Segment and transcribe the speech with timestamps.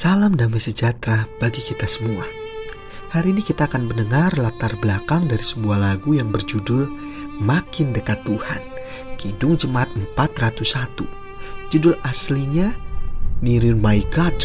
[0.00, 2.24] Salam damai sejahtera bagi kita semua.
[3.12, 6.88] Hari ini kita akan mendengar latar belakang dari sebuah lagu yang berjudul
[7.44, 8.64] Makin Dekat Tuhan,
[9.20, 11.04] Kidung Jemaat 401.
[11.68, 12.72] Judul aslinya
[13.44, 14.40] Nearer My God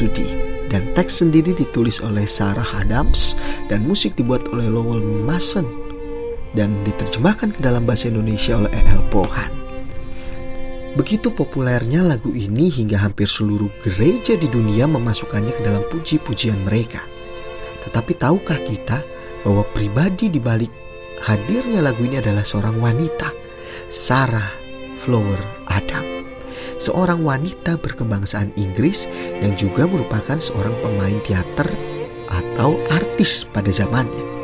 [0.67, 3.39] dan teks sendiri ditulis oleh Sarah Adams
[3.71, 5.63] dan musik dibuat oleh Lowell Mason
[6.51, 9.07] dan diterjemahkan ke dalam bahasa Indonesia oleh E.L.
[9.07, 9.64] Pohan.
[10.95, 17.03] Begitu populernya lagu ini hingga hampir seluruh gereja di dunia memasukkannya ke dalam puji-pujian mereka.
[17.83, 19.03] Tetapi tahukah kita
[19.43, 20.71] bahwa pribadi di balik
[21.19, 23.27] hadirnya lagu ini adalah seorang wanita,
[23.91, 24.55] Sarah
[24.95, 26.23] Flower Adam.
[26.79, 29.11] Seorang wanita berkebangsaan Inggris
[29.43, 31.67] yang juga merupakan seorang pemain teater
[32.31, 34.34] atau artis pada zamannya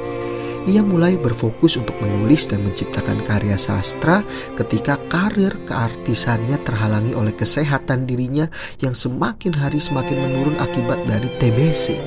[0.70, 4.22] ia mulai berfokus untuk menulis dan menciptakan karya sastra
[4.54, 8.46] ketika karir keartisannya terhalangi oleh kesehatan dirinya
[8.78, 11.98] yang semakin hari semakin menurun akibat dari TBC.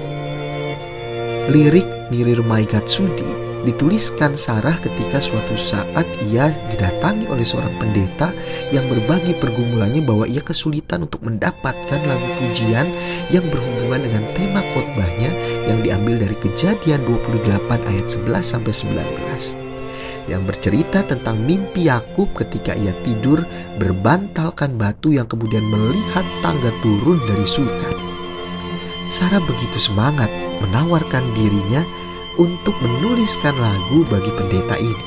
[1.50, 8.30] Lirik Nirir Maigatsudi dituliskan Sarah ketika suatu saat ia didatangi oleh seorang pendeta
[8.70, 12.92] yang berbagi pergumulannya bahwa ia kesulitan untuk mendapatkan lagu pujian
[13.32, 15.32] yang berhubungan dengan tema khotbahnya
[16.04, 22.92] diambil dari Kejadian 28 ayat 11 sampai 19 yang bercerita tentang mimpi Yakub ketika ia
[23.08, 23.40] tidur
[23.80, 27.88] berbantalkan batu yang kemudian melihat tangga turun dari surga.
[29.08, 30.28] Sarah begitu semangat
[30.60, 31.80] menawarkan dirinya
[32.36, 35.04] untuk menuliskan lagu bagi pendeta ini.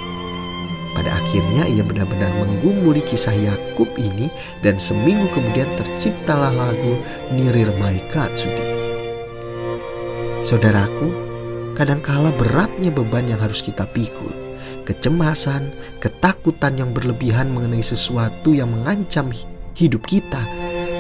[0.98, 4.34] Pada akhirnya ia benar-benar menggumuli kisah Yakub ini
[4.66, 6.98] dan seminggu kemudian terciptalah lagu
[7.30, 8.67] Nirir Maika Sudi.
[10.48, 11.12] Saudaraku,
[11.76, 14.32] kadangkala beratnya beban yang harus kita pikul,
[14.88, 19.28] kecemasan, ketakutan yang berlebihan mengenai sesuatu yang mengancam
[19.76, 20.40] hidup kita,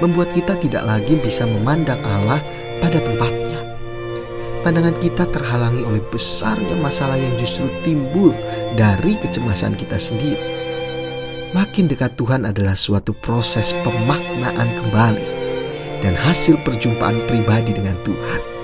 [0.03, 2.43] membuat kita tidak lagi bisa memandang Allah
[2.83, 3.47] pada tempatnya
[4.67, 8.35] pandangan kita terhalangi oleh besarnya masalah yang justru timbul
[8.75, 10.43] dari kecemasan kita sendiri.
[11.55, 15.27] Makin dekat Tuhan adalah suatu proses pemaknaan kembali
[16.03, 18.56] dan hasil perjumpaan pribadi dengan Tuhan.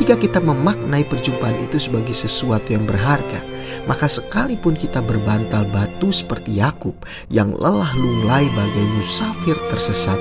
[0.00, 3.44] Ketika kita memaknai perjumpaan itu sebagai sesuatu yang berharga,
[3.84, 6.96] maka sekalipun kita berbantal batu seperti Yakub
[7.28, 10.16] yang lelah lunglai bagai musafir tersesat,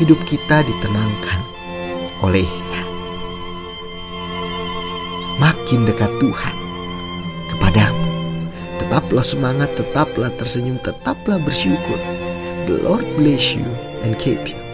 [0.00, 1.44] hidup kita ditenangkan
[2.24, 2.80] olehnya
[5.36, 6.56] makin dekat Tuhan
[7.52, 8.08] kepadamu.
[8.80, 12.00] Tetaplah semangat, tetaplah tersenyum, tetaplah bersyukur.
[12.64, 13.68] The Lord bless you
[14.00, 14.69] and keep you.